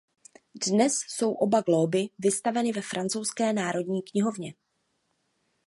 Dnes 0.67 0.93
jsou 1.07 1.31
oba 1.33 1.61
glóby 1.61 2.09
vystaveny 2.19 2.71
ve 2.71 2.81
francouzské 2.81 3.53
národní 3.53 4.01
knihovně. 4.01 4.53